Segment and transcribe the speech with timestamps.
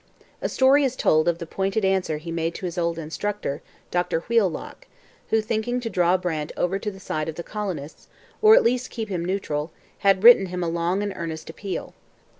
[0.41, 3.61] A story is told of the pointed answer he made to his old instructor,
[3.91, 4.87] Dr Wheelock,
[5.29, 8.07] who, thinking to draw Brant over to the side of the colonists,
[8.41, 11.93] or at least to keep him neutral, had written him a long and earnest appeal.